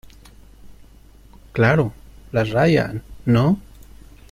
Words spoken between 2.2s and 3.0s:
la raya,¿